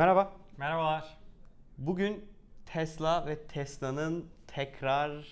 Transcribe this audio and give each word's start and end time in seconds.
Merhaba. 0.00 0.32
Merhabalar. 0.56 1.18
Bugün 1.78 2.24
Tesla 2.66 3.26
ve 3.26 3.46
Tesla'nın 3.46 4.26
tekrar 4.46 5.26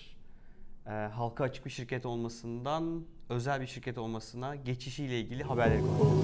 e, 0.85 0.89
halka 0.89 1.43
açık 1.43 1.65
bir 1.65 1.71
şirket 1.71 2.05
olmasından 2.05 3.05
özel 3.29 3.61
bir 3.61 3.67
şirket 3.67 3.97
olmasına 3.97 4.55
geçişiyle 4.55 5.19
ilgili 5.19 5.43
haberleri 5.43 5.81
konuşacağız. 5.81 6.19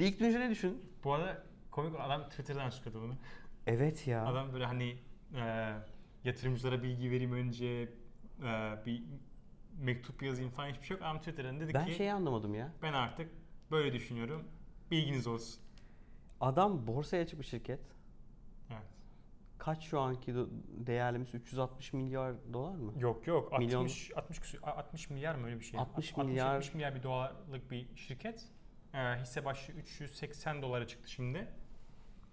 İlk 0.00 0.20
düşünce 0.20 0.40
ne 0.40 0.50
düşün? 0.50 0.82
Bu 1.04 1.14
arada 1.14 1.42
komik 1.70 2.00
adam 2.00 2.28
Twitter'dan 2.28 2.66
açıkladı 2.66 3.00
bunu. 3.00 3.14
Evet 3.66 4.06
ya. 4.06 4.26
Adam 4.26 4.52
böyle 4.52 4.64
hani 4.64 4.96
e, 5.34 5.72
yatırımcılara 6.24 6.82
bilgi 6.82 7.10
vereyim 7.10 7.32
önce 7.32 7.88
e, 8.42 8.86
bir 8.86 9.02
mektup 9.78 10.22
yazayım 10.22 10.50
falan 10.50 10.68
hiçbir 10.68 10.86
şey 10.86 10.96
yok. 10.96 11.04
Adam 11.06 11.18
Twitter'dan 11.18 11.60
dedi 11.60 11.74
ben 11.74 11.86
ki 11.86 11.94
şeyi 11.94 12.12
anlamadım 12.12 12.54
ya. 12.54 12.72
ben 12.82 12.92
artık 12.92 13.30
böyle 13.70 13.92
düşünüyorum. 13.92 14.44
Bilginiz 14.90 15.26
olsun. 15.26 15.60
Adam 16.40 16.86
borsaya 16.86 17.22
açık 17.22 17.38
bir 17.38 17.44
şirket. 17.44 17.80
Evet. 18.70 18.82
Kaç 19.58 19.82
şu 19.84 20.00
anki 20.00 20.34
değerimiz 20.86 21.34
360 21.34 21.92
milyar 21.92 22.34
dolar 22.52 22.74
mı? 22.74 22.92
Yok 22.98 23.26
yok 23.26 23.52
60 23.52 23.66
Milyon- 23.72 24.14
60 24.16 24.38
küsür- 24.38 24.60
60 24.62 25.10
milyar 25.10 25.34
mı 25.34 25.46
öyle 25.46 25.60
bir 25.60 25.64
şey? 25.64 25.80
60 25.80 26.12
milyar- 26.16 26.54
70 26.54 26.74
milyar 26.74 26.94
bir 26.94 27.02
dolarlık 27.02 27.70
bir 27.70 27.96
şirket. 27.96 28.48
E, 28.94 28.98
hisse 28.98 29.44
başı 29.44 29.72
380 29.72 30.62
dolara 30.62 30.86
çıktı 30.86 31.10
şimdi. 31.10 31.48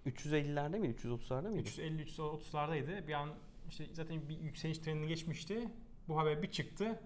350'lerde 0.06 0.78
miydi? 0.78 0.92
330'larda 0.94 1.48
mıydı? 1.48 1.60
350 1.60 2.02
330'lardaydı. 2.02 3.06
Bir 3.08 3.12
an 3.12 3.30
işte 3.68 3.86
zaten 3.92 4.28
bir 4.28 4.38
yükseliş 4.40 4.78
trendini 4.78 5.08
geçmişti. 5.08 5.68
Bu 6.08 6.18
haber 6.18 6.42
bir 6.42 6.50
çıktı. 6.50 7.00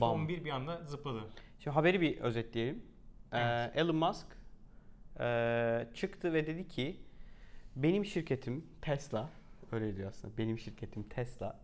Bam. 0.00 0.28
%11 0.28 0.44
bir 0.44 0.50
anda 0.50 0.84
zıpladı. 0.84 1.30
Şimdi 1.58 1.74
haberi 1.74 2.00
bir 2.00 2.18
özetleyelim. 2.20 2.82
Ee, 3.32 3.38
Evet. 3.38 3.76
Elon 3.76 3.96
Musk 3.96 4.26
ee, 5.20 5.88
çıktı 5.94 6.32
ve 6.32 6.46
dedi 6.46 6.68
ki 6.68 7.00
benim 7.76 8.04
şirketim 8.04 8.66
Tesla 8.82 9.30
öyle 9.72 9.96
diyor 9.96 10.08
aslında 10.08 10.38
benim 10.38 10.58
şirketim 10.58 11.02
Tesla 11.02 11.60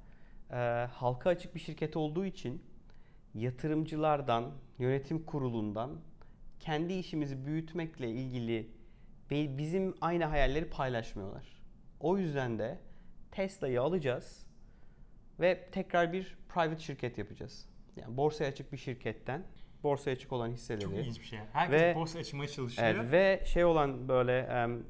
ee, 0.50 0.54
halka 0.92 1.30
açık 1.30 1.54
bir 1.54 1.60
şirket 1.60 1.96
olduğu 1.96 2.24
için 2.24 2.62
yatırımcılardan 3.34 4.52
yönetim 4.78 5.24
kurulundan 5.24 6.00
kendi 6.60 6.92
işimizi 6.92 7.46
büyütmekle 7.46 8.10
ilgili 8.10 8.70
bizim 9.30 9.94
aynı 10.00 10.24
hayalleri 10.24 10.70
paylaşmıyorlar. 10.70 11.62
O 12.00 12.18
yüzden 12.18 12.58
de 12.58 12.78
Tesla'yı 13.30 13.82
alacağız 13.82 14.46
ve 15.40 15.68
tekrar 15.72 16.12
bir 16.12 16.36
private 16.48 16.78
şirket 16.82 17.18
yapacağız. 17.18 17.68
Yani 17.96 18.16
borsaya 18.16 18.50
açık 18.50 18.72
bir 18.72 18.76
şirketten 18.76 19.42
borsaya 19.82 20.12
açık 20.16 20.32
olan 20.32 20.48
hisseleri 20.48 20.80
Çok 20.84 20.92
ilginç 20.94 21.20
bir 21.20 21.24
şey. 21.24 21.38
Herkes 21.52 21.80
Ve- 21.80 21.94
borsa 21.94 22.18
açmaya 22.18 22.48
çalışıyor. 22.48 22.88
Evet 22.88 23.12
ve 23.12 23.42
şey 23.46 23.64
olan 23.64 24.08
böyle 24.08 24.38
em, 24.38 24.82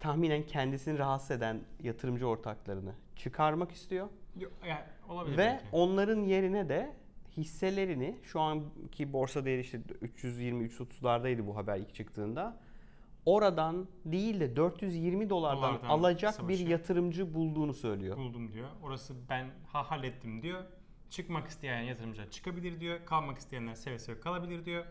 tahminen 0.00 0.42
kendisini 0.42 0.98
rahatsız 0.98 1.30
eden 1.30 1.60
yatırımcı 1.82 2.26
ortaklarını 2.28 2.94
çıkarmak 3.16 3.72
istiyor. 3.72 4.08
Yok, 4.40 4.52
yani 4.68 4.80
olabilir 5.08 5.36
Ve 5.38 5.42
belki. 5.42 5.64
onların 5.72 6.20
yerine 6.20 6.68
de 6.68 6.92
hisselerini 7.36 8.16
şu 8.22 8.40
anki 8.40 9.12
borsa 9.12 9.44
değeri 9.44 9.60
işte 9.60 9.78
320-330'lardaydı 10.22 11.46
bu 11.46 11.56
haber 11.56 11.76
ilk 11.76 11.94
çıktığında. 11.94 12.56
Oradan 13.28 13.88
değil 14.04 14.40
de 14.40 14.56
420 14.56 15.30
dolardan, 15.30 15.62
Dolardan 15.62 15.88
alacak 15.88 16.32
bir 16.48 16.54
savaşı. 16.54 16.62
yatırımcı 16.72 17.34
bulduğunu 17.34 17.74
söylüyor. 17.74 18.16
buldum 18.16 18.52
diyor. 18.52 18.68
Orası 18.82 19.14
ben 19.28 19.50
ha 19.66 19.90
hallettim 19.90 20.42
diyor. 20.42 20.64
Çıkmak 21.10 21.48
isteyen 21.48 21.80
yatırımcılar 21.82 22.30
çıkabilir 22.30 22.80
diyor. 22.80 23.06
Kalmak 23.06 23.38
isteyenler 23.38 23.74
seve 23.74 23.98
seve 23.98 24.20
kalabilir 24.20 24.64
diyor. 24.64 24.84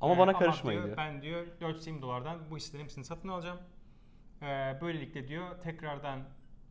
Ama 0.00 0.14
Ee, 0.14 0.18
bana 0.18 0.32
karışmayın 0.32 0.78
diyor, 0.78 0.86
diyor. 0.86 0.96
Ben 0.96 1.22
diyor 1.22 1.46
420 1.60 2.02
dolardan 2.02 2.38
bu 2.50 2.56
hisselerin 2.56 2.84
hepsini 2.84 3.04
satın 3.04 3.28
alacağım. 3.28 3.58
Ee, 4.42 4.78
böylelikle 4.80 5.28
diyor 5.28 5.60
tekrardan 5.62 6.20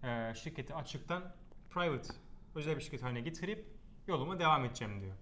e, 0.04 0.34
şirketi 0.36 0.74
açıktan 0.76 1.24
private 1.70 2.08
özel 2.56 2.76
bir 2.76 2.82
şirket 2.82 3.04
haline 3.04 3.22
getirip 3.22 3.66
yoluma 4.08 4.40
devam 4.40 4.66
edeceğim 4.66 5.02
diyor. 5.02 5.14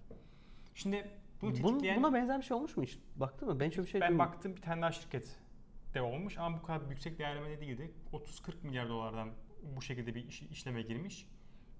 Şimdi 0.74 1.10
bunu 1.42 1.50
Bun- 1.50 1.54
tetikleyen 1.54 1.96
buna 2.02 2.14
benzer 2.14 2.38
bir 2.38 2.44
şey 2.44 2.56
olmuş 2.56 2.76
mu 2.76 2.82
hiç? 2.82 2.98
Baktın 3.16 3.48
mı? 3.48 3.60
Ben 3.60 3.70
şöyle 3.70 3.86
bir 3.86 3.90
şey 3.92 4.00
ben 4.00 4.08
duymadım. 4.10 4.32
baktım 4.32 4.56
bir 4.56 4.62
tane 4.62 4.82
daha 4.82 4.92
şirket 4.92 5.36
de 5.94 6.02
olmuş 6.02 6.38
ama 6.38 6.58
bu 6.58 6.62
kadar 6.62 6.90
yüksek 6.90 7.18
değerleme 7.18 7.60
değildi. 7.60 7.92
30-40 8.12 8.62
milyar 8.62 8.88
dolardan 8.88 9.30
bu 9.62 9.82
şekilde 9.82 10.14
bir 10.14 10.24
iş- 10.28 10.42
işleme 10.42 10.82
girmiş. 10.82 11.26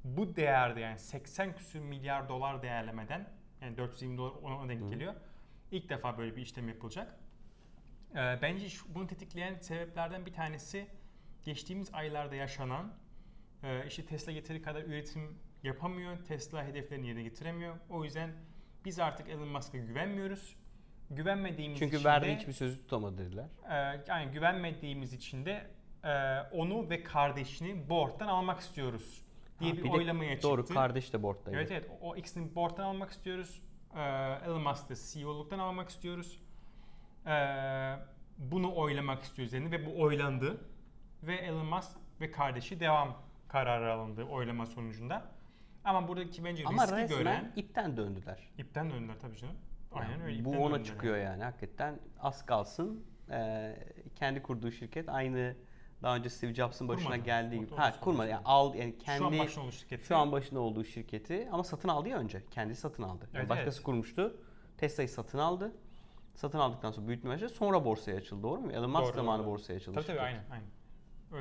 Bu 0.04 0.36
değerde 0.36 0.80
yani 0.80 0.98
80 0.98 1.56
küsür 1.56 1.78
milyar 1.80 2.28
dolar 2.28 2.62
değerlemeden 2.62 3.32
yani 3.60 3.76
420 3.76 4.16
dolar 4.18 4.30
ona 4.42 4.68
denk 4.68 4.82
Hı. 4.82 4.90
geliyor. 4.90 5.14
İlk 5.70 5.88
defa 5.88 6.18
böyle 6.18 6.36
bir 6.36 6.42
işlem 6.42 6.68
yapılacak. 6.68 7.18
Ee, 8.14 8.38
bence 8.42 8.68
şu, 8.68 8.94
bunu 8.94 9.06
tetikleyen 9.06 9.58
sebeplerden 9.58 10.26
bir 10.26 10.32
tanesi 10.32 10.86
geçtiğimiz 11.42 11.94
aylarda 11.94 12.34
yaşanan 12.34 12.94
e, 13.62 13.86
işte 13.86 14.06
Tesla 14.06 14.32
yeteri 14.32 14.62
kadar 14.62 14.82
üretim 14.82 15.38
yapamıyor. 15.62 16.24
Tesla 16.24 16.64
hedeflerini 16.64 17.06
yerine 17.06 17.22
getiremiyor. 17.22 17.76
O 17.90 18.04
yüzden 18.04 18.32
biz 18.84 18.98
artık 18.98 19.28
Elon 19.28 19.48
Musk'a 19.48 19.78
güvenmiyoruz. 19.78 20.56
Güvenmediğimiz 21.16 21.78
Çünkü 21.78 21.96
için 21.96 22.04
verdiği 22.04 22.26
de, 22.26 22.36
hiçbir 22.36 22.52
sözü 22.52 22.78
tutamadı 22.80 23.18
dediler. 23.18 23.44
e, 23.70 24.00
yani 24.08 24.30
güvenmediğimiz 24.32 25.12
için 25.12 25.46
de 25.46 25.66
e, 26.04 26.40
onu 26.52 26.90
ve 26.90 27.02
kardeşini 27.02 27.88
board'dan 27.88 28.28
almak 28.28 28.60
istiyoruz 28.60 29.22
diye 29.60 29.70
Ha, 29.72 29.76
bir, 29.78 29.84
de- 29.84 29.88
oylamaya 29.90 30.32
çıktı. 30.32 30.48
Doğru 30.48 30.66
kardeş 30.66 31.12
de 31.12 31.22
board'daydı. 31.22 31.56
Evet 31.56 31.70
evet 31.70 31.90
o, 32.00 32.10
o 32.10 32.16
ikisini 32.16 32.54
board'dan 32.54 32.84
almak 32.84 33.10
istiyoruz. 33.10 33.62
Ee, 33.96 34.00
Elon 34.46 34.62
Musk'ı 34.62 34.94
CEO'luktan 35.12 35.58
almak 35.58 35.88
istiyoruz. 35.88 36.42
Ee, 37.26 37.96
bunu 38.38 38.74
oylamak 38.76 39.22
istiyoruz 39.22 39.52
yani 39.52 39.70
ve 39.70 39.86
bu 39.86 40.00
oylandı. 40.00 40.60
Ve 41.22 41.34
Elon 41.36 41.66
Musk 41.66 41.90
ve 42.20 42.30
kardeşi 42.30 42.80
devam 42.80 43.16
kararı 43.48 43.92
alındı 43.92 44.24
oylama 44.24 44.66
sonucunda. 44.66 45.24
Ama 45.84 46.08
buradaki 46.08 46.44
bence 46.44 46.64
Ama 46.66 46.82
riski 46.82 46.96
resmen 46.96 47.18
gören 47.18 47.52
ipten 47.56 47.96
döndüler. 47.96 48.38
ipten 48.58 48.90
döndüler 48.90 49.14
tabii 49.20 49.36
canım. 49.36 49.56
Aynen 50.00 50.20
öyle. 50.20 50.44
Bu 50.44 50.48
ipten 50.48 50.62
ona 50.62 50.84
çıkıyor 50.84 51.16
yani. 51.16 51.26
yani. 51.26 51.42
hakikaten 51.44 51.98
az 52.20 52.46
kalsın 52.46 53.04
eee, 53.30 53.78
kendi 54.16 54.42
kurduğu 54.42 54.70
şirket 54.70 55.08
aynı 55.08 55.56
daha 56.02 56.16
önce 56.16 56.28
Steve 56.30 56.54
Jobs'ın 56.54 56.88
başına 56.88 57.04
Kurmadı. 57.08 57.24
geldiği 57.24 57.60
gibi. 57.60 57.74
Ha 57.74 58.00
kurmadı 58.00 58.28
yani 58.28 58.42
al 58.44 58.74
yani 58.74 58.98
kendi 58.98 59.18
Şu 59.18 59.26
an 59.26 59.38
başına 59.38 59.64
olduğu 59.64 59.72
şirketi. 59.72 60.04
şu 60.06 60.16
an 60.16 60.32
başında 60.32 60.60
olduğu 60.60 60.84
şirketi 60.84 61.48
ama 61.52 61.64
satın 61.64 61.88
aldı 61.88 62.08
ya 62.08 62.18
önce. 62.18 62.42
Kendisi 62.50 62.80
satın 62.80 63.02
aldı. 63.02 63.24
Yani 63.24 63.38
Evet, 63.40 63.48
başkası 63.50 63.76
evet. 63.78 63.84
kurmuştu. 63.86 64.36
Tesla'yı 64.78 65.08
satın 65.08 65.38
aldı. 65.38 65.72
Satın 66.34 66.58
aldıktan 66.58 66.90
sonra 66.90 67.06
büyütmeye 67.08 67.34
başladı. 67.34 67.52
Sonra 67.54 67.84
borsaya 67.84 68.16
açıldı 68.16 68.42
doğru 68.42 68.60
mu? 68.60 68.72
Elon 68.72 68.90
Musk 68.90 69.04
Doğru, 69.04 69.12
zamanı 69.12 69.42
doğru. 69.42 69.50
borsaya 69.50 69.76
açıldı. 69.76 69.94
Tabii 69.94 70.06
tabii 70.06 70.16
şirket. 70.18 70.26
aynen 70.26 70.44
aynen. 70.50 70.66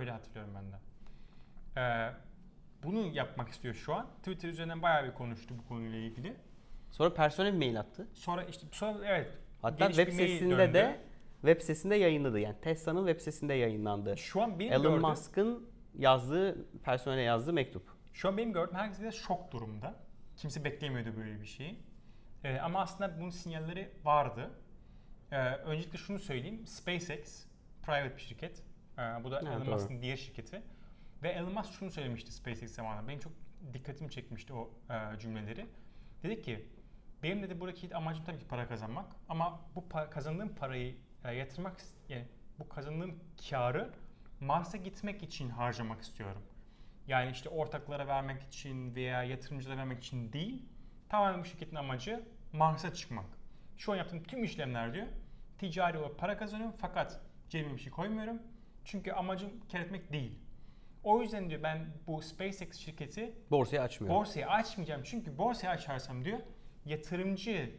Öyle 0.01 0.11
hatırlıyorum 0.11 0.53
ben 0.55 0.71
de. 0.71 0.75
Ee, 1.77 2.13
bunu 2.83 3.01
yapmak 3.07 3.49
istiyor 3.49 3.73
şu 3.73 3.93
an. 3.95 4.07
Twitter 4.17 4.49
üzerinden 4.49 4.81
bayağı 4.81 5.05
bir 5.07 5.13
konuştu 5.13 5.55
bu 5.63 5.67
konuyla 5.67 5.97
ilgili. 5.99 6.35
Sonra 6.93 7.13
personel 7.13 7.53
bir 7.53 7.57
mail 7.57 7.79
attı. 7.79 8.07
Sonra 8.13 8.43
işte 8.43 8.67
sonra 8.71 9.05
evet 9.05 9.31
Hatta 9.61 9.87
web 9.87 10.11
sitesinde 10.11 10.73
de 10.73 10.99
web 11.41 11.61
sitesinde 11.61 11.95
yayınladı. 11.95 12.39
Yani 12.39 12.55
Tesla'nın 12.61 13.07
web 13.07 13.19
sitesinde 13.19 13.53
yayınlandı. 13.53 14.17
Şu 14.17 14.41
an 14.41 14.59
benim 14.59 14.73
Elon 14.73 14.83
gördüğüm, 14.83 15.01
Musk'ın 15.01 15.69
yazdığı, 15.97 16.67
personele 16.83 17.21
yazdığı 17.21 17.53
mektup. 17.53 17.83
şu 18.13 18.29
an 18.29 18.37
benim 18.37 18.53
gördüğüm 18.53 18.75
herkes 18.75 19.01
biraz 19.01 19.13
şok 19.15 19.51
durumda. 19.51 19.95
Kimse 20.37 20.63
beklemiyordu 20.63 21.17
böyle 21.17 21.41
bir 21.41 21.45
şeyi. 21.45 21.79
Ee, 22.43 22.57
ama 22.59 22.81
aslında 22.81 23.19
bunun 23.19 23.29
sinyalleri 23.29 23.89
vardı. 24.03 24.49
Ee, 25.31 25.37
öncelikle 25.37 25.97
şunu 25.97 26.19
söyleyeyim. 26.19 26.67
SpaceX 26.67 27.45
private 27.83 28.15
bir 28.17 28.21
şirket. 28.21 28.63
Ee, 28.97 29.01
bu 29.23 29.31
da 29.31 29.35
Ha, 29.35 29.53
Elon. 29.53 29.69
Musk'ın 29.69 30.01
diğer 30.01 30.17
şirketi. 30.17 30.61
Ve 31.23 31.29
Elon 31.29 31.53
Musk 31.53 31.73
şunu 31.73 31.91
söylemişti 31.91 32.31
SpaceX 32.31 32.71
zamanında. 32.71 33.07
Benim 33.07 33.19
çok 33.19 33.31
dikkatimi 33.73 34.11
çekmişti 34.11 34.53
o 34.53 34.69
e, 34.89 35.19
cümleleri. 35.19 35.65
Dedi 36.23 36.41
ki 36.41 36.65
benim 37.23 37.43
dedi 37.43 37.59
buradaki 37.59 37.95
amacım 37.95 38.23
tabii 38.25 38.39
ki 38.39 38.47
para 38.47 38.67
kazanmak 38.67 39.15
ama 39.29 39.59
bu 39.75 39.79
pa- 39.79 40.09
kazandığım 40.09 40.55
parayı 40.55 40.95
e, 41.25 41.31
yatırmak 41.35 41.81
yani 42.09 42.25
bu 42.59 42.69
kazandığım 42.69 43.19
karı 43.49 43.93
Mars'a 44.39 44.77
gitmek 44.77 45.23
için 45.23 45.49
harcamak 45.49 46.01
istiyorum. 46.01 46.41
Yani 47.07 47.31
işte 47.31 47.49
ortaklara 47.49 48.07
vermek 48.07 48.43
için 48.43 48.95
veya 48.95 49.23
yatırımcılara 49.23 49.77
vermek 49.77 49.99
için 50.03 50.33
değil. 50.33 50.65
Tamamen 51.09 51.39
bu 51.41 51.45
şirketin 51.45 51.75
amacı 51.75 52.23
Mars'a 52.53 52.93
çıkmak. 52.93 53.25
Şu 53.77 53.91
an 53.91 53.95
yaptığım 53.95 54.23
tüm 54.23 54.43
işlemler 54.43 54.93
diyor 54.93 55.07
ticari 55.57 55.97
olarak 55.97 56.17
para 56.19 56.37
kazanıyorum 56.37 56.75
fakat 56.79 57.21
cebime 57.49 57.73
bir 57.73 57.79
şey 57.81 57.91
koymuyorum. 57.91 58.41
Çünkü 58.85 59.11
amacım 59.11 59.49
kar 59.71 59.79
etmek 59.79 60.11
değil. 60.11 60.39
O 61.03 61.21
yüzden 61.21 61.49
diyor 61.49 61.63
ben 61.63 61.85
bu 62.07 62.21
SpaceX 62.21 62.77
şirketi 62.77 63.33
Borsayı 63.51 63.81
açmıyor. 63.81 64.15
borsayı 64.15 64.47
açmayacağım. 64.47 65.01
Çünkü 65.03 65.37
borsayı 65.37 65.73
açarsam 65.73 66.25
diyor 66.25 66.39
yatırımcı 66.85 67.71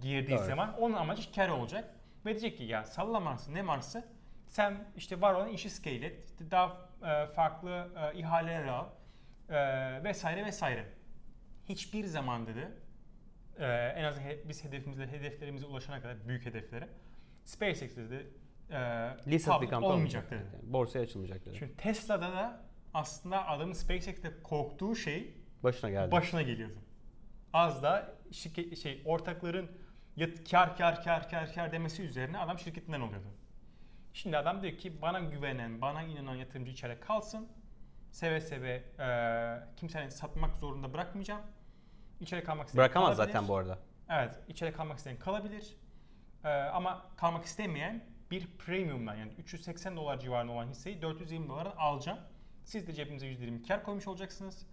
girdiği 0.00 0.36
Doğru. 0.38 0.46
zaman 0.46 0.78
onun 0.80 0.94
amacı 0.94 1.32
kar 1.32 1.48
olacak. 1.48 1.94
Ve 2.26 2.30
diyecek 2.30 2.58
ki 2.58 2.64
ya 2.64 2.84
salla 2.84 3.20
Mars'ı 3.20 3.54
ne 3.54 3.62
Mars'ı 3.62 4.04
sen 4.46 4.84
işte 4.96 5.20
var 5.20 5.34
olan 5.34 5.48
işi 5.48 5.70
scale 5.70 6.06
et. 6.06 6.24
işte 6.26 6.50
daha 6.50 6.88
e, 7.02 7.26
farklı 7.26 7.88
e, 8.14 8.18
ihaleler 8.18 8.64
al 8.66 8.86
e, 9.48 9.54
vesaire 10.04 10.44
vesaire. 10.44 10.84
hiçbir 11.68 12.04
zaman 12.04 12.46
dedi 12.46 12.68
e, 13.58 13.66
en 13.96 14.04
azından 14.04 14.26
he- 14.26 14.48
biz 14.48 14.64
hedefimize, 14.64 15.06
hedeflerimize 15.06 15.66
ulaşana 15.66 16.02
kadar 16.02 16.28
büyük 16.28 16.46
hedeflere 16.46 16.88
SpaceX 17.44 17.96
dedi 17.96 18.26
e, 18.70 19.10
public 19.26 19.38
bir 19.38 19.70
company 19.70 19.84
olmayacak 19.84 20.30
dedi. 20.30 20.42
Yani 20.54 20.72
borsaya 20.72 21.02
açılmayacak 21.04 21.46
dedi. 21.46 21.56
Şimdi 21.58 21.76
Tesla'da 21.76 22.32
da 22.32 22.60
aslında 22.94 23.46
adamın 23.48 23.72
SpaceX'te 23.72 24.32
korktuğu 24.42 24.96
şey 24.96 25.34
Başına 25.62 25.90
geldi. 25.90 26.12
başına 26.12 26.42
geliyordu. 26.42 26.78
Az 27.52 27.82
da 27.82 28.14
şirket, 28.32 28.78
şey 28.78 29.02
ortakların 29.04 29.70
yat, 30.16 30.50
kar 30.50 30.76
kar 30.76 31.04
kar 31.04 31.28
kar 31.28 31.52
kar 31.54 31.72
demesi 31.72 32.02
üzerine 32.02 32.38
adam 32.38 32.58
şirketinden 32.58 33.00
oluyordu. 33.00 33.26
Şimdi 34.12 34.36
adam 34.36 34.62
diyor 34.62 34.78
ki 34.78 35.02
bana 35.02 35.20
güvenen, 35.20 35.80
bana 35.80 36.02
inanan 36.02 36.34
yatırımcı 36.34 36.72
içeride 36.72 37.00
kalsın. 37.00 37.48
Seve 38.10 38.40
seve 38.40 38.82
e, 38.98 39.08
kimsenin 39.76 40.08
satmak 40.08 40.56
zorunda 40.56 40.92
bırakmayacağım. 40.94 41.42
İçeride 42.20 42.44
kalmak 42.44 42.66
isteyen 42.66 42.84
Bırakamaz 42.84 43.16
kalabilir. 43.16 43.32
zaten 43.32 43.48
bu 43.48 43.56
arada. 43.56 43.78
Evet, 44.10 44.34
içeride 44.48 44.76
kalmak 44.76 44.98
isteyen 44.98 45.18
kalabilir. 45.18 45.76
E, 46.44 46.48
ama 46.48 47.06
kalmak 47.16 47.44
istemeyen 47.44 48.04
bir 48.30 48.46
premiumdan 48.58 49.14
yani 49.14 49.32
380 49.38 49.96
dolar 49.96 50.20
civarında 50.20 50.52
olan 50.52 50.68
hisseyi 50.68 51.02
420 51.02 51.48
dolara 51.48 51.76
alacağım. 51.76 52.18
Siz 52.64 52.86
de 52.86 52.92
cebinize 52.92 53.26
%20 53.26 53.68
kar 53.68 53.82
koymuş 53.82 54.08
olacaksınız. 54.08 54.66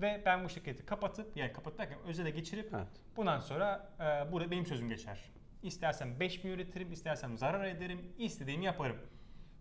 Ve 0.00 0.22
ben 0.26 0.44
bu 0.44 0.48
şirketi 0.48 0.86
kapatıp 0.86 1.36
yani 1.36 1.52
kapatıp 1.52 1.78
derken 1.78 1.98
özele 2.06 2.30
geçirip 2.30 2.74
Evet. 2.74 2.86
bundan 3.16 3.38
sonra 3.40 3.90
e, 4.00 4.32
burada 4.32 4.50
benim 4.50 4.66
sözüm 4.66 4.88
geçer. 4.88 5.20
İstersem 5.62 6.20
5 6.20 6.44
bin 6.44 6.50
üretirim, 6.50 6.92
istersem 6.92 7.38
zarar 7.38 7.64
ederim, 7.64 8.12
istediğimi 8.18 8.64
yaparım. 8.64 8.96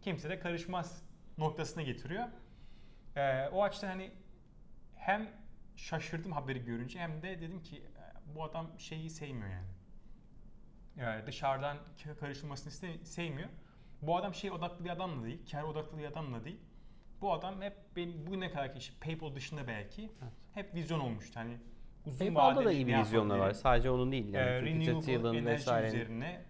Kimse 0.01 0.29
de 0.29 0.39
karışmaz 0.39 1.03
noktasına 1.37 1.83
getiriyor. 1.83 2.23
E, 3.15 3.47
o 3.49 3.63
açıdan 3.63 3.87
hani 3.87 4.11
hem 4.95 5.29
şaşırdım 5.75 6.31
haberi 6.31 6.65
görünce 6.65 6.99
hem 6.99 7.21
de 7.21 7.41
dedim 7.41 7.63
ki 7.63 7.77
e, 7.77 8.35
bu 8.35 8.43
adam 8.43 8.79
şeyi 8.79 9.09
sevmiyor 9.09 9.49
yani. 9.49 9.67
Yani 10.95 11.27
dışarıdan 11.27 11.77
karışılmasını 12.19 12.97
sevmiyor. 13.05 13.49
Bu 14.01 14.17
adam 14.17 14.33
şey 14.33 14.51
odaklı 14.51 14.85
bir 14.85 14.89
adam 14.89 15.21
da 15.21 15.25
değil, 15.25 15.51
kar 15.51 15.63
odaklı 15.63 15.97
bir 15.97 16.05
adam 16.05 16.33
da 16.33 16.45
değil. 16.45 16.59
Bu 17.21 17.33
adam 17.33 17.61
hep 17.61 17.73
benim 17.95 18.27
bugüne 18.27 18.51
kadar 18.51 18.75
işte 18.75 18.93
PayPal 19.01 19.35
dışında 19.35 19.67
belki 19.67 20.01
Evet. 20.01 20.33
hep 20.53 20.75
vizyon 20.75 20.99
olmuştu. 20.99 21.39
Hani 21.39 21.57
uzun 22.05 22.17
PayPal'da 22.19 22.55
da 22.55 22.65
vadeli 22.65 22.73
iyi 22.75 22.87
ne 22.87 22.93
bir 22.93 22.97
vizyonlar 22.99 23.37
var. 23.39 23.51
Sadece 23.51 23.89
onun 23.89 24.11
değil. 24.11 24.33
Yani 24.33 24.49
Ee, 24.69 24.83
çünkü 24.83 25.11
renewable 25.11 25.37
enerji 25.37 25.87
üzerine 25.87 26.41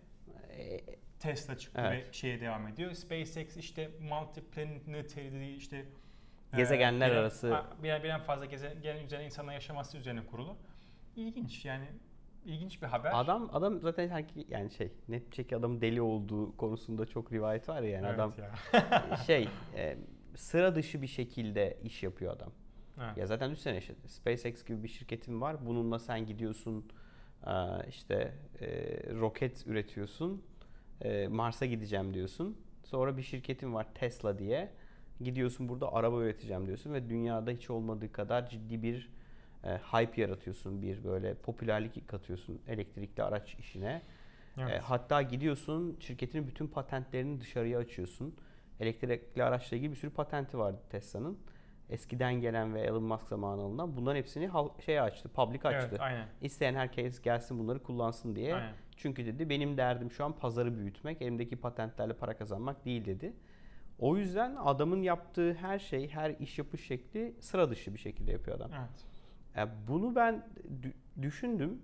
E, 0.57 0.79
Tesla 1.19 1.57
çıktı 1.57 1.81
Evet. 1.85 2.07
ve 2.07 2.13
şeye 2.13 2.41
devam 2.41 2.67
ediyor. 2.67 2.93
SpaceX 2.93 3.57
işte 3.57 3.89
multiplanetary 4.09 5.55
işte 5.55 5.85
Gezegenler 6.55 7.09
birden- 7.09 7.19
arası- 7.21 7.53
ha, 7.53 7.65
birden, 7.83 8.21
fazla 8.21 8.45
gezegen 8.45 9.03
üzerine 9.05 9.25
insanlar 9.25 9.53
yaşaması 9.53 9.97
üzerine 9.97 10.25
kurulu. 10.25 10.57
İlginç 11.15 11.65
yani 11.65 11.85
ilginç 12.45 12.81
bir 12.81 12.87
haber. 12.87 13.11
Adam 13.13 13.49
adam 13.53 13.79
zaten 13.81 14.07
sanki 14.07 14.45
yani 14.49 14.71
şey 14.71 14.91
net 15.07 15.31
bir 15.31 15.35
şekilde 15.35 15.55
adamın 15.55 15.81
deli 15.81 16.01
olduğu 16.01 16.57
konusunda 16.57 17.05
çok 17.05 17.31
rivayet 17.33 17.69
var 17.69 17.81
ya 17.81 17.89
yani 17.89 18.05
Evet 18.07 18.15
adam 18.19 18.33
ya. 18.37 19.17
şey 19.27 19.47
e, 19.75 19.97
sıra 20.35 20.75
dışı 20.75 21.01
bir 21.01 21.07
şekilde 21.07 21.77
iş 21.83 22.03
yapıyor 22.03 22.33
adam. 22.33 22.51
Evet. 22.97 23.17
Ya 23.17 23.27
zaten 23.27 23.51
düşünsene 23.51 23.77
işte 23.77 23.93
SpaceX 24.07 24.65
gibi 24.65 24.83
bir 24.83 24.87
şirketin 24.87 25.41
var. 25.41 25.65
Bununla 25.65 25.99
sen 25.99 26.25
gidiyorsun 26.25 26.85
e, 27.47 27.53
işte 27.89 28.33
e, 28.61 28.67
roket 29.13 29.67
üretiyorsun. 29.67 30.43
E, 31.01 31.27
Mars'a 31.27 31.65
gideceğim 31.65 32.13
diyorsun. 32.13 32.57
Sonra 32.83 33.17
bir 33.17 33.21
şirketin 33.21 33.73
var 33.73 33.87
Tesla 33.93 34.39
diye. 34.39 34.71
Gidiyorsun 35.21 35.69
burada 35.69 35.93
araba 35.93 36.21
üreteceğim 36.21 36.67
diyorsun 36.67 36.93
ve 36.93 37.09
dünyada 37.09 37.51
hiç 37.51 37.69
olmadığı 37.69 38.11
kadar 38.11 38.49
ciddi 38.49 38.83
bir 38.83 39.09
e, 39.63 39.77
hype 39.77 40.21
yaratıyorsun. 40.21 40.81
Bir 40.81 41.03
böyle 41.03 41.33
popülerlik 41.33 42.07
katıyorsun 42.07 42.61
elektrikli 42.67 43.23
araç 43.23 43.55
işine. 43.55 44.01
Evet. 44.57 44.71
E, 44.71 44.77
hatta 44.79 45.21
gidiyorsun 45.21 45.97
şirketin 45.99 46.47
bütün 46.47 46.67
patentlerini 46.67 47.41
dışarıya 47.41 47.79
açıyorsun. 47.79 48.35
Elektrikli 48.81 49.43
araçla 49.43 49.77
ilgili 49.77 49.91
bir 49.91 49.95
sürü 49.95 50.11
patenti 50.11 50.57
vardı 50.57 50.81
Tesla'nın. 50.89 51.39
Eskiden 51.89 52.33
gelen 52.33 52.73
ve 52.73 52.81
Elon 52.81 53.03
Musk 53.03 53.27
zamanı 53.27 53.61
alınan 53.61 53.95
bunların 53.95 54.17
hepsini 54.17 54.49
şeye 54.85 55.01
açtı, 55.01 55.29
public 55.29 55.59
açtı. 55.63 55.87
Evet, 55.89 56.01
aynen. 56.01 56.27
İsteyen 56.41 56.75
herkes 56.75 57.21
gelsin 57.21 57.59
bunları 57.59 57.83
kullansın 57.83 58.35
diye. 58.35 58.55
Aynen. 58.55 58.73
Çünkü 58.95 59.25
dedi 59.25 59.49
benim 59.49 59.77
derdim 59.77 60.11
şu 60.11 60.25
an 60.25 60.35
pazarı 60.35 60.77
büyütmek, 60.77 61.21
elimdeki 61.21 61.55
patentlerle 61.55 62.13
para 62.13 62.37
kazanmak 62.37 62.85
değil 62.85 63.05
dedi. 63.05 63.33
O 63.99 64.17
yüzden 64.17 64.55
adamın 64.55 65.01
yaptığı 65.01 65.53
her 65.53 65.79
şey, 65.79 66.09
her 66.09 66.29
iş 66.29 66.57
yapış 66.57 66.87
şekli 66.87 67.35
sıra 67.39 67.69
dışı 67.69 67.93
bir 67.93 67.99
şekilde 67.99 68.31
yapıyor 68.31 68.57
adam. 68.57 68.71
Evet. 68.79 69.05
E, 69.57 69.87
bunu 69.87 70.15
ben 70.15 70.43
dü- 70.81 71.21
düşündüm. 71.21 71.81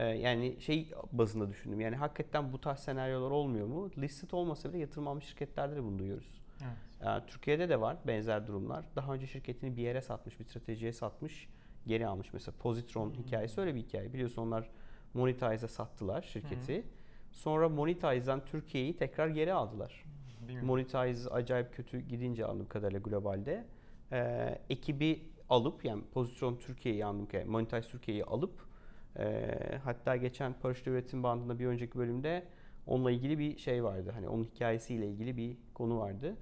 E, 0.00 0.04
yani 0.04 0.60
şey 0.60 0.92
bazında 1.12 1.48
düşündüm. 1.48 1.80
Yani 1.80 1.96
hakikaten 1.96 2.52
bu 2.52 2.60
tarz 2.60 2.78
senaryolar 2.78 3.30
olmuyor 3.30 3.66
mu? 3.66 3.90
Listed 3.98 4.30
olmasa 4.30 4.68
bile 4.68 4.78
yatırım 4.78 5.08
almış 5.08 5.24
şirketlerde 5.24 5.76
de 5.76 5.82
bunu 5.82 5.98
duyuyoruz. 5.98 6.40
Evet. 6.62 7.22
E, 7.22 7.26
Türkiye'de 7.26 7.68
de 7.68 7.80
var 7.80 7.96
benzer 8.06 8.46
durumlar. 8.46 8.84
Daha 8.96 9.14
önce 9.14 9.26
şirketini 9.26 9.76
bir 9.76 9.82
yere 9.82 10.00
satmış, 10.00 10.40
bir 10.40 10.44
stratejiye 10.44 10.92
satmış, 10.92 11.48
geri 11.86 12.06
almış. 12.06 12.32
Mesela 12.32 12.54
Positron 12.58 13.14
hikayesi 13.14 13.60
öyle 13.60 13.74
bir 13.74 13.80
hikaye. 13.80 14.12
Biliyorsun 14.12 14.42
onlar 14.42 14.70
Monetize'a 15.14 15.68
sattılar 15.68 16.22
şirketi. 16.22 16.84
Sonra 17.32 17.68
Monetize'dan 17.68 18.44
Türkiye'yi 18.44 18.96
tekrar 18.96 19.28
geri 19.28 19.52
aldılar. 19.52 20.04
Bilmiyorum. 20.40 20.66
Monetize 20.66 21.30
acayip 21.30 21.74
kötü 21.74 22.00
gidince 22.00 22.46
anladığım 22.46 22.68
kadarıyla 22.68 23.00
globalde. 23.00 23.66
Ee, 24.12 24.58
ekibi 24.70 25.24
alıp 25.48 25.84
yani 25.84 26.02
pozisyon 26.12 26.56
Türkiye'yi 26.56 27.04
anladığım 27.04 27.26
kadarıyla 27.26 27.52
Monetize 27.52 27.82
Türkiye'yi 27.82 28.24
alıp 28.24 28.69
e, 29.18 29.56
hatta 29.84 30.16
geçen 30.16 30.52
paraşüt 30.52 30.86
üretim 30.86 31.22
bandında 31.22 31.58
bir 31.58 31.66
önceki 31.66 31.98
bölümde 31.98 32.44
onunla 32.86 33.10
ilgili 33.10 33.38
bir 33.38 33.58
şey 33.58 33.84
vardı. 33.84 34.10
Hani 34.14 34.28
onun 34.28 34.44
hikayesiyle 34.44 35.08
ilgili 35.08 35.36
bir 35.36 35.56
konu 35.74 35.98
vardı. 35.98 36.36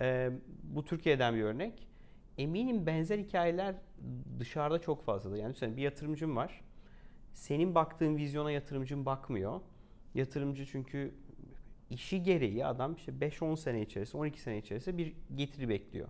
Ee, 0.00 0.30
bu 0.62 0.84
Türkiye'den 0.84 1.34
bir 1.34 1.42
örnek. 1.42 1.88
Eminim 2.38 2.86
benzer 2.86 3.18
hikayeler 3.18 3.74
dışarıda 4.38 4.80
çok 4.80 5.04
fazladır. 5.04 5.36
Yani 5.36 5.50
düşünsene 5.50 5.76
bir 5.76 5.82
yatırımcım 5.82 6.36
var. 6.36 6.60
Senin 7.32 7.74
baktığın 7.74 8.16
vizyona 8.16 8.50
yatırımcın 8.50 9.06
bakmıyor. 9.06 9.60
Yatırımcı 10.14 10.66
çünkü 10.66 11.14
işi 11.90 12.22
gereği 12.22 12.66
adam 12.66 12.94
işte 12.94 13.12
5-10 13.12 13.56
sene 13.56 13.82
içerisinde, 13.82 14.18
12 14.18 14.40
sene 14.40 14.58
içerisinde 14.58 14.98
bir 14.98 15.14
getiri 15.34 15.68
bekliyor. 15.68 16.08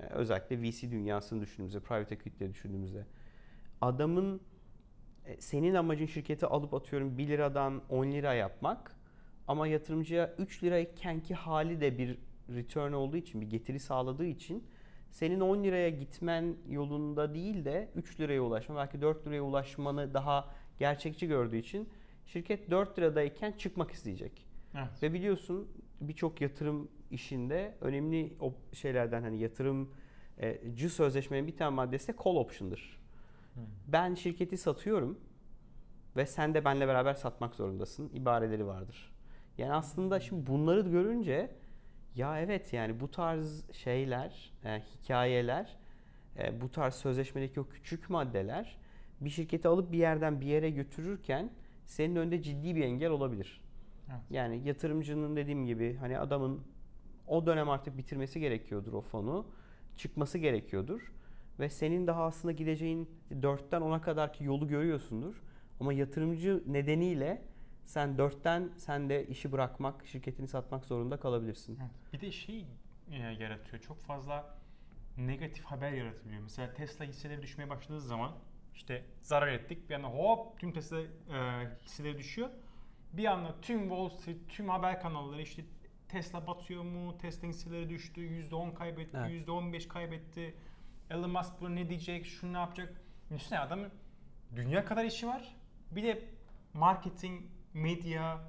Ee, 0.00 0.04
özellikle 0.04 0.62
VC 0.62 0.90
dünyasını 0.90 1.40
düşündüğümüzde, 1.40 1.80
private 1.80 2.14
equity'leri 2.14 2.50
düşündüğümüzde. 2.50 3.06
Adamın 3.80 4.36
e, 4.36 4.40
senin 5.38 5.74
amacın 5.74 6.06
şirketi 6.06 6.46
alıp 6.46 6.74
atıyorum 6.74 7.18
1 7.18 7.28
liradan 7.28 7.82
10 7.88 8.06
lira 8.06 8.34
yapmak 8.34 8.96
ama 9.48 9.66
yatırımcıya 9.66 10.34
3 10.38 10.64
lirayken 10.64 11.20
ki 11.20 11.34
hali 11.34 11.80
de 11.80 11.98
bir 11.98 12.18
return 12.48 12.92
olduğu 12.92 13.16
için, 13.16 13.40
bir 13.40 13.50
getiri 13.50 13.80
sağladığı 13.80 14.26
için 14.26 14.64
senin 15.10 15.40
10 15.40 15.64
liraya 15.64 15.90
gitmen 15.90 16.56
yolunda 16.68 17.34
değil 17.34 17.64
de 17.64 17.90
3 17.94 18.20
liraya 18.20 18.42
ulaşma, 18.42 18.76
belki 18.76 19.00
4 19.00 19.26
liraya 19.26 19.42
ulaşmanı 19.42 20.14
daha 20.14 20.54
gerçekçi 20.78 21.26
gördüğü 21.26 21.56
için 21.56 21.88
şirket 22.26 22.70
4 22.70 22.98
liradayken 22.98 23.52
çıkmak 23.52 23.90
isteyecek. 23.90 24.46
Evet. 24.74 25.02
Ve 25.02 25.12
biliyorsun 25.12 25.68
birçok 26.00 26.40
yatırım 26.40 26.88
işinde 27.10 27.74
önemli 27.80 28.36
o 28.40 28.54
şeylerden 28.72 29.22
hani 29.22 29.38
yatırımcı 29.38 30.90
sözleşmenin 30.90 31.46
bir 31.46 31.56
tane 31.56 31.74
maddesi 31.74 32.08
de 32.08 32.16
call 32.24 32.36
option'dır. 32.36 32.98
Ben 33.86 34.14
şirketi 34.14 34.56
satıyorum 34.56 35.18
ve 36.16 36.26
sen 36.26 36.54
de 36.54 36.64
benle 36.64 36.88
beraber 36.88 37.14
satmak 37.14 37.54
zorundasın 37.54 38.08
ibareleri 38.08 38.66
vardır. 38.66 39.12
Yani 39.58 39.72
aslında 39.72 40.20
şimdi 40.20 40.46
bunları 40.46 40.80
görünce 40.80 41.50
ya 42.14 42.40
evet 42.40 42.72
yani 42.72 43.00
bu 43.00 43.10
tarz 43.10 43.72
şeyler, 43.72 44.52
e, 44.64 44.80
hikayeler, 44.80 45.76
e, 46.38 46.60
bu 46.60 46.70
tarz 46.70 46.94
sözleşmedeki 46.94 47.60
o 47.60 47.68
küçük 47.68 48.10
maddeler 48.10 48.78
bir 49.20 49.30
şirketi 49.30 49.68
alıp 49.68 49.92
bir 49.92 49.98
yerden 49.98 50.40
bir 50.40 50.46
yere 50.46 50.70
götürürken 50.70 51.50
senin 51.86 52.16
önünde 52.16 52.42
ciddi 52.42 52.76
bir 52.76 52.84
engel 52.84 53.10
olabilir. 53.10 53.60
Evet. 54.10 54.20
Yani 54.30 54.68
yatırımcının 54.68 55.36
dediğim 55.36 55.66
gibi 55.66 55.96
hani 55.96 56.18
adamın 56.18 56.60
o 57.26 57.46
dönem 57.46 57.70
artık 57.70 57.98
bitirmesi 57.98 58.40
gerekiyordur 58.40 58.92
o 58.92 59.00
fonu. 59.00 59.46
Çıkması 59.96 60.38
gerekiyordur. 60.38 61.12
Ve 61.60 61.68
senin 61.68 62.06
daha 62.06 62.24
aslında 62.24 62.52
gideceğin 62.52 63.10
4'ten 63.32 63.82
10'a 63.82 64.00
kadarki 64.00 64.44
yolu 64.44 64.68
görüyorsundur. 64.68 65.42
Ama 65.80 65.92
yatırımcı 65.92 66.62
nedeniyle 66.66 67.42
sen 67.84 68.08
4'ten 68.16 68.70
sen 68.76 69.08
de 69.08 69.26
işi 69.26 69.52
bırakmak, 69.52 70.06
şirketini 70.06 70.48
satmak 70.48 70.84
zorunda 70.84 71.16
kalabilirsin. 71.20 71.78
Evet. 71.80 72.12
Bir 72.12 72.20
de 72.20 72.32
şey 72.32 72.66
e, 73.10 73.16
yaratıyor. 73.16 73.82
Çok 73.82 74.00
fazla 74.00 74.58
negatif 75.16 75.64
haber 75.64 75.92
yaratılıyor. 75.92 76.42
Mesela 76.42 76.74
Tesla 76.74 77.04
hisseleri 77.04 77.42
düşmeye 77.42 77.70
başladığı 77.70 78.00
zaman 78.00 78.32
işte 78.74 79.04
zarar 79.22 79.48
ettik. 79.48 79.90
Bir 79.90 79.94
anda 79.94 80.08
hop 80.08 80.58
tüm 80.58 80.72
Tesla 80.72 81.00
e, 81.00 81.06
hisseleri 81.84 82.18
düşüyor. 82.18 82.48
Bir 83.12 83.24
anda 83.24 83.60
tüm 83.62 83.80
Wall 83.80 84.08
Street, 84.08 84.48
tüm 84.48 84.68
haber 84.68 85.00
kanalları 85.00 85.42
işte 85.42 85.64
Tesla 86.08 86.46
batıyor 86.46 86.82
mu? 86.82 87.18
Tesla 87.18 87.48
hisseleri 87.48 87.88
düştü. 87.88 88.20
%10 88.20 88.74
kaybetti, 88.74 89.16
Evet. 89.16 89.48
%15 89.48 89.88
kaybetti. 89.88 90.54
Elon 91.10 91.30
Musk 91.30 91.60
buna 91.60 91.68
ne 91.68 91.88
diyecek? 91.88 92.26
Şunu 92.26 92.52
ne 92.52 92.58
yapacak? 92.58 93.00
Düşünsene 93.30 93.58
adamın 93.58 93.88
dünya 94.56 94.84
kadar 94.84 95.04
işi 95.04 95.26
var. 95.26 95.56
Bir 95.90 96.02
de 96.02 96.22
marketing, 96.74 97.40
medya, 97.74 98.40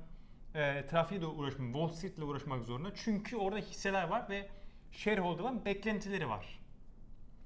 e, 0.55 0.85
trafiğe 0.85 1.21
de 1.21 1.25
uğraşmak, 1.25 1.73
Wall 1.73 1.87
Street'le 1.87 2.19
uğraşmak 2.23 2.63
zorunda. 2.63 2.89
Çünkü 2.95 3.37
orada 3.37 3.59
hisseler 3.59 4.07
var 4.07 4.29
ve 4.29 4.47
shareholder'ların 4.91 5.65
beklentileri 5.65 6.29
var. 6.29 6.59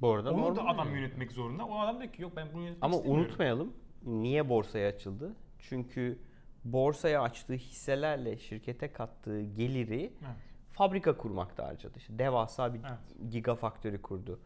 Bu 0.01 0.12
arada 0.13 0.32
Onu 0.34 0.55
da 0.55 0.65
adam 0.67 0.88
yani. 0.88 0.98
yönetmek 1.00 1.32
zorunda. 1.32 1.65
O 1.65 1.79
adam 1.79 2.00
diyor 2.01 2.13
ki 2.13 2.22
yok 2.22 2.32
ben 2.36 2.48
bunu 2.53 2.62
yönetmek 2.63 2.84
Ama 2.84 2.96
istemiyorum. 2.96 3.25
unutmayalım 3.25 3.74
niye 4.05 4.50
borsaya 4.50 4.89
açıldı? 4.89 5.36
Çünkü 5.60 6.20
borsaya 6.65 7.22
açtığı 7.22 7.53
hisselerle 7.53 8.38
şirkete 8.38 8.91
kattığı 8.93 9.41
geliri 9.41 10.13
Evet. 10.25 10.36
fabrika 10.72 11.17
kurmakta 11.17 11.67
harcadı. 11.67 11.98
İşte 11.98 12.20
devasa 12.20 12.74
bir 12.74 12.79
Evet. 12.79 13.32
gigafaktörü 13.32 14.01
kurdu. 14.01 14.39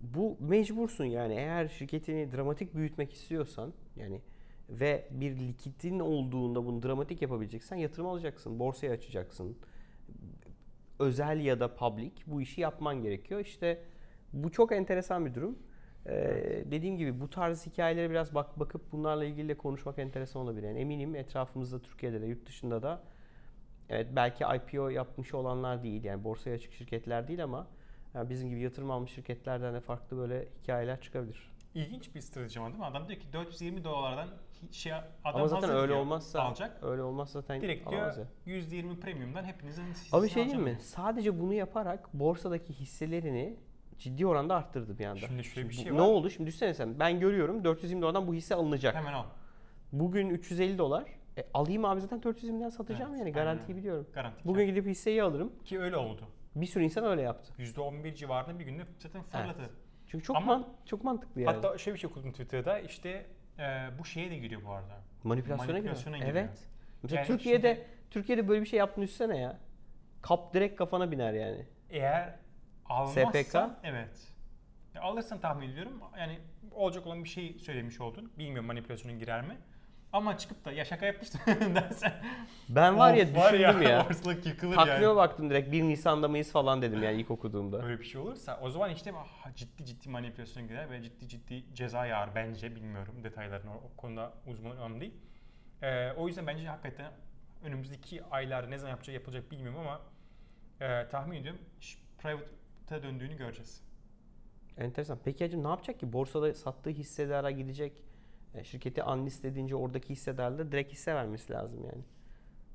Bu 0.00 0.36
mecbursun 0.40 1.04
yani 1.04 1.34
eğer 1.34 1.68
şirketini 1.68 2.32
dramatik 2.32 2.74
büyütmek 2.74 3.12
istiyorsan 3.12 3.72
yani 3.96 4.20
ve 4.68 5.08
bir 5.10 5.36
likitin 5.36 5.98
olduğunda 5.98 6.66
bunu 6.66 6.82
dramatik 6.82 7.22
yapabileceksen 7.22 7.76
yatırım 7.76 8.06
alacaksın, 8.06 8.58
borsaya 8.58 8.92
açacaksın. 8.92 9.58
Özel 10.98 11.40
ya 11.40 11.60
da 11.60 11.74
public 11.74 12.12
bu 12.26 12.40
işi 12.40 12.60
yapman 12.60 13.02
gerekiyor. 13.02 13.40
İşte 13.40 13.82
bu 14.32 14.52
çok 14.52 14.72
enteresan 14.72 15.26
bir 15.26 15.34
durum. 15.34 15.58
Ee, 16.06 16.64
dediğim 16.70 16.96
gibi 16.96 17.20
bu 17.20 17.30
tarz 17.30 17.66
hikayelere 17.66 18.10
biraz 18.10 18.34
bak 18.34 18.60
bakıp 18.60 18.92
bunlarla 18.92 19.24
ilgili 19.24 19.48
de 19.48 19.58
konuşmak 19.58 19.98
enteresan 19.98 20.42
olabilir. 20.42 20.66
Yani 20.68 20.78
eminim 20.78 21.14
etrafımızda 21.14 21.82
Türkiye'de 21.82 22.20
de 22.20 22.26
yurt 22.26 22.46
dışında 22.46 22.82
da 22.82 23.02
evet 23.88 24.06
belki 24.16 24.44
IPO 24.56 24.88
yapmış 24.88 25.34
olanlar 25.34 25.82
değil 25.82 26.04
yani 26.04 26.24
borsaya 26.24 26.56
açık 26.56 26.72
şirketler 26.72 27.28
değil 27.28 27.44
ama 27.44 27.66
yani 28.14 28.30
bizim 28.30 28.48
gibi 28.50 28.60
yatırım 28.60 28.90
almış 28.90 29.10
şirketlerden 29.12 29.74
de 29.74 29.80
farklı 29.80 30.16
böyle 30.16 30.48
hikayeler 30.62 31.00
çıkabilir. 31.00 31.50
İlginç 31.74 32.14
bir 32.14 32.20
strateji 32.20 32.60
ama 32.60 32.68
değil 32.68 32.78
mi? 32.78 32.84
Adam 32.84 33.08
diyor 33.08 33.20
ki 33.20 33.32
420 33.32 33.84
dolardan 33.84 34.28
şey 34.70 34.92
adam 34.92 35.04
ama 35.24 35.48
zaten 35.48 35.70
öyle 35.70 35.88
diyor, 35.88 35.98
olmazsa 36.00 36.42
alacak. 36.42 36.78
öyle 36.82 37.02
olmazsa 37.02 37.40
zaten 37.40 37.60
Direkt 37.60 37.90
diyor 37.90 38.02
ya. 38.16 38.26
%20 38.46 39.00
premiumdan 39.00 39.44
hepinizin 39.44 39.84
Abi 40.12 40.28
şey 40.28 40.44
diyeyim 40.44 40.62
mi? 40.64 40.78
Sadece 40.80 41.40
bunu 41.40 41.54
yaparak 41.54 42.14
borsadaki 42.14 42.72
hisselerini 42.72 43.56
ciddi 43.98 44.26
oranda 44.26 44.54
arttırdı 44.56 44.98
bir 44.98 45.04
anda. 45.04 45.20
Şimdi 45.26 45.44
şöyle 45.44 45.68
bir 45.68 45.74
bu- 45.74 45.78
şey 45.78 45.92
Ne 45.92 45.96
var. 46.00 46.06
oldu? 46.06 46.30
Şimdi 46.30 46.46
düşünsene 46.46 46.74
sen. 46.74 46.98
Ben 46.98 47.20
görüyorum 47.20 47.64
420 47.64 48.02
dolardan 48.02 48.26
bu 48.26 48.34
hisse 48.34 48.54
alınacak. 48.54 48.94
Hemen 48.94 49.12
al. 49.12 49.24
Bugün 49.92 50.30
350 50.30 50.78
dolar. 50.78 51.04
E, 51.38 51.44
alayım 51.54 51.84
abi 51.84 52.00
zaten 52.00 52.20
420'den 52.20 52.68
satacağım 52.68 53.10
Evet, 53.10 53.20
yani 53.20 53.32
garantiyi 53.32 53.76
biliyorum. 53.78 54.06
Garanti. 54.14 54.44
Bugün 54.44 54.66
gidip 54.66 54.86
hisseyi 54.86 55.22
alırım. 55.22 55.52
ki 55.64 55.80
öyle 55.80 55.96
oldu. 55.96 56.22
Bir 56.56 56.66
sürü 56.66 56.84
insan 56.84 57.04
öyle 57.04 57.22
yaptı. 57.22 57.52
%11 57.58 58.14
civarında 58.14 58.58
bir 58.58 58.64
günde 58.64 58.82
zaten 58.98 59.22
fırladı. 59.22 59.70
Çünkü 60.06 60.24
çok 60.24 60.36
Ama- 60.36 60.46
man 60.46 60.68
çok 60.86 61.04
mantıklı 61.04 61.40
yani. 61.40 61.54
Hatta 61.54 61.78
şöyle 61.78 61.94
bir 61.94 62.00
şey 62.00 62.10
okudum 62.10 62.30
Twitter'da 62.30 62.78
işte 62.78 63.26
e, 63.58 63.88
bu 63.98 64.04
şeye 64.04 64.30
de 64.30 64.36
giriyor 64.36 64.64
bu 64.64 64.70
arada. 64.72 65.00
manipülasyona, 65.24 65.72
manipülasyona 65.72 66.16
giriyor. 66.16 66.32
giriyor. 66.34 66.48
Evet. 66.48 66.68
Mesela 67.02 67.18
Yani 67.20 67.26
Türkiye'de 67.26 67.86
Türkiye'de 68.10 68.48
böyle 68.48 68.60
bir 68.60 68.66
şey 68.66 68.78
yaptığını 68.78 69.04
düşünsene 69.04 69.38
ya. 69.38 69.58
Kap 70.22 70.54
direkt 70.54 70.76
kafana 70.78 71.10
biner 71.10 71.32
yani. 71.32 71.66
Eğer 71.90 72.34
almazsan 72.86 73.30
SPK? 73.30 73.56
evet. 73.82 74.32
Ya 74.94 75.02
alırsan 75.02 75.40
tahmin 75.40 75.70
ediyorum. 75.70 76.00
Yani 76.18 76.38
olacak 76.72 77.06
olan 77.06 77.24
bir 77.24 77.28
şey 77.28 77.58
söylemiş 77.58 78.00
oldun. 78.00 78.32
Bilmiyorum 78.38 78.66
manipülasyona 78.66 79.14
girer 79.16 79.46
mi? 79.46 79.58
Ama 80.14 80.38
çıkıp 80.38 80.64
da 80.64 80.72
ya 80.72 80.84
şaka 80.84 81.06
yapmıştım 81.06 81.40
dersen. 81.74 82.12
Ben 82.68 82.98
var 82.98 83.14
ya 83.14 83.24
of, 83.24 83.36
var 83.36 83.52
düşündüm 83.52 83.82
ya. 83.82 84.06
Ortalık 84.10 84.46
yıkılır 84.46 84.74
Takvime 84.76 85.04
yani. 85.04 85.16
baktım 85.16 85.50
direkt 85.50 85.72
1 85.72 85.82
Nisan'da 85.82 86.28
mıyız 86.28 86.52
falan 86.52 86.82
dedim 86.82 87.02
yani 87.02 87.20
ilk 87.20 87.30
okuduğumda. 87.30 87.82
Böyle 87.82 88.00
bir 88.00 88.04
şey 88.04 88.20
olursa 88.20 88.58
o 88.62 88.70
zaman 88.70 88.90
işte 88.90 89.12
ah, 89.16 89.54
ciddi 89.54 89.84
ciddi 89.84 90.08
manipülasyona 90.08 90.66
girer 90.66 90.90
ve 90.90 91.02
ciddi 91.02 91.28
ciddi 91.28 91.74
ceza 91.74 92.06
yağar 92.06 92.34
bence 92.34 92.76
bilmiyorum 92.76 93.24
detaylarını 93.24 93.70
o, 93.70 93.76
o 93.76 93.96
konuda 93.96 94.32
uzmanım 94.46 95.00
değil. 95.00 95.14
Ee, 95.82 96.12
o 96.12 96.28
yüzden 96.28 96.46
bence 96.46 96.66
hakikaten 96.68 97.12
önümüzdeki 97.64 98.24
aylarda 98.30 98.68
ne 98.68 98.78
zaman 98.78 98.90
yapacak 98.90 99.14
yapılacak 99.14 99.50
bilmiyorum 99.50 99.80
ama 99.80 100.00
e, 100.80 101.08
tahmin 101.08 101.36
ediyorum 101.36 101.60
ş- 101.80 101.98
private'a 102.18 103.02
döndüğünü 103.02 103.36
göreceğiz. 103.36 103.80
Enteresan. 104.78 105.18
Peki 105.24 105.44
hacım 105.44 105.64
ne 105.64 105.68
yapacak 105.68 106.00
ki? 106.00 106.12
Borsada 106.12 106.54
sattığı 106.54 106.90
hissedara 106.90 107.50
gidecek. 107.50 108.02
E, 108.54 108.64
şirketi 108.64 109.02
unlist 109.02 109.44
edince 109.44 109.76
oradaki 109.76 110.08
hissedarda 110.10 110.72
direkt 110.72 110.92
hisse 110.92 111.14
vermesi 111.14 111.52
lazım 111.52 111.84
yani. 111.84 112.02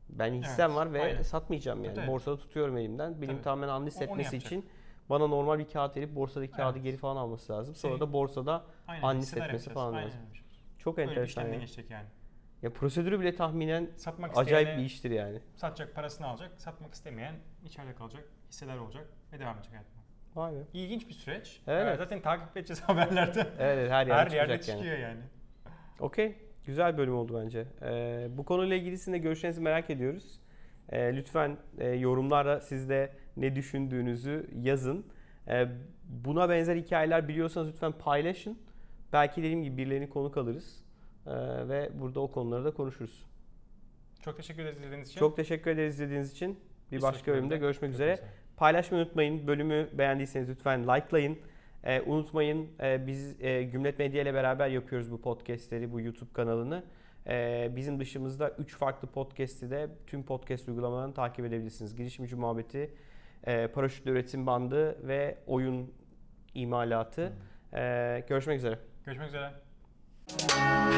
Ben 0.10 0.34
hissem 0.34 0.70
Evet, 0.72 0.78
var 0.80 0.94
ve 0.94 1.02
aynen. 1.04 1.22
satmayacağım 1.22 1.84
yani. 1.84 1.96
Tabii. 1.96 2.08
Borsada 2.08 2.38
tutuyorum 2.38 2.78
elimden. 2.78 3.22
Benim 3.22 3.34
Tabii. 3.34 3.44
tamamen 3.44 3.82
unlist 3.82 4.02
etmesi 4.02 4.38
için 4.38 4.66
bana 5.10 5.28
normal 5.28 5.60
bir 5.60 5.68
kağıt 5.70 5.98
verip 5.98 6.16
borsadaki 6.16 6.52
kağıdı 6.52 6.78
Evet. 6.78 6.84
geri 6.84 6.98
falan 6.98 7.16
alması 7.16 7.54
lazım. 7.54 7.76
Sonra 7.76 8.00
da 8.00 8.14
borsada 8.14 8.64
Aynen. 8.88 9.04
Unlist 9.08 9.34
etmesi 9.34 9.52
yapacağız. 9.52 9.74
falan 9.74 9.94
Aynen 9.94 10.08
lazım. 10.08 10.20
öyle. 10.30 10.40
çok 10.78 10.98
Böyle 10.98 11.06
bir 11.08 11.12
enteresan 11.12 11.30
işlemden 11.30 11.54
ya. 11.54 11.60
geçecek 11.60 11.90
yani. 11.90 12.06
Ya 12.62 12.74
prosedürü 12.74 13.20
bile 13.20 13.36
tahminen 13.36 13.90
Satmak 13.96 14.38
acayip 14.38 14.78
bir 14.78 14.84
iştir 14.84 15.12
yani. 15.12 15.40
satacak 15.56 15.96
parasını 15.96 16.28
alacak, 16.28 16.62
satmak 16.62 16.94
istemeyen 16.94 17.36
içeride 17.66 17.96
kalacak, 17.96 18.24
hisseler 18.50 18.78
olacak 18.78 19.08
ve 19.34 19.40
devam 19.40 19.56
edecek 19.56 19.72
hayatına. 19.74 20.00
Vay 20.36 20.54
be. 20.54 20.58
İlginç 20.74 21.08
bir 21.08 21.14
süreç. 21.14 21.62
Evet. 21.68 21.94
Ee, 21.94 21.98
zaten 21.98 22.22
takip 22.22 22.58
edeceğiz 22.58 22.82
haberlerde. 22.86 23.48
Evet 23.60 23.92
her 23.92 24.08
yerde 24.08 24.14
Her 24.14 24.32
yerde 24.32 24.52
yani. 24.52 24.62
çıkıyor 24.62 24.98
yani. 24.98 25.20
Okey. 26.00 26.36
Güzel 26.66 26.98
bölüm 26.98 27.16
oldu 27.16 27.42
bence. 27.44 27.66
Ee, 27.82 28.28
bu 28.38 28.46
konuyla 28.46 28.76
ilgilisinde 28.76 29.18
görüşlerinizi 29.18 29.62
merak 29.62 29.90
ediyoruz. 29.90 30.40
Ee, 30.90 31.16
lütfen 31.16 31.58
e, 31.78 31.88
yorumlara 31.88 32.62
siz 32.62 32.90
de 32.90 33.12
ne 33.38 33.56
düşündüğünüzü 33.56 34.50
yazın. 34.62 35.06
Ee, 35.48 35.68
buna 36.04 36.50
benzer 36.50 36.76
hikayeler 36.76 37.28
biliyorsanız 37.28 37.70
lütfen 37.70 37.92
paylaşın. 37.92 38.60
Belki 39.14 39.42
dediğim 39.42 39.64
gibi 39.64 39.78
birilerini 39.78 40.10
konuk 40.10 40.38
alırız. 40.38 40.84
Ee, 41.28 41.32
ve 41.70 41.90
burada 42.00 42.20
o 42.20 42.32
konuları 42.32 42.66
da 42.66 42.72
konuşuruz. 42.72 43.26
Çok 44.22 44.38
teşekkür 44.38 44.62
ederiz 44.62 44.78
izlediğiniz 44.78 45.10
için. 45.10 45.20
Çok 45.20 45.36
teşekkür 45.36 45.72
ederiz 45.72 45.96
izlediğiniz 45.96 46.32
için. 46.32 46.60
Bir, 46.92 46.98
Bir 46.98 47.02
başka 47.02 47.32
bölümde 47.32 47.58
görüşmek 47.58 47.92
üzere. 47.92 48.20
Paylaşmayı 48.58 49.04
unutmayın. 49.04 49.48
Bölümü 49.48 49.90
beğendiyseniz 49.94 50.50
lütfen 50.50 50.84
likelayın. 50.84 51.40
Ee, 51.84 52.02
unutmayın 52.02 52.70
e, 52.82 53.08
biz 53.08 53.42
e, 53.42 53.64
Gümlet 53.64 54.00
Medya 54.00 54.22
ile 54.22 54.34
beraber 54.34 54.68
yapıyoruz 54.68 55.12
bu 55.12 55.22
podcastleri, 55.22 55.92
bu 55.92 56.02
YouTube 56.02 56.34
kanalını. 56.34 56.84
Ee, 57.28 57.72
bizim 57.76 58.00
dışımızda 58.00 58.50
3 58.50 58.78
farklı 58.78 59.08
podcast'i 59.08 59.72
de 59.72 59.90
tüm 60.08 60.24
podcast 60.24 60.68
uygulamalarını 60.68 61.14
takip 61.14 61.46
edebilirsiniz. 61.46 61.96
Girişimci 61.96 62.36
Muhabbeti, 62.36 62.94
e, 63.44 63.68
Paraşütlü 63.68 64.12
Üretim 64.12 64.48
Bandı 64.48 65.08
ve 65.08 65.38
Oyun 65.48 65.94
imalatı. 66.54 67.34
Ee, 67.74 68.24
görüşmek 68.30 68.58
üzere. 68.58 68.80
Görüşmek 69.06 69.28
üzere. 69.28 70.89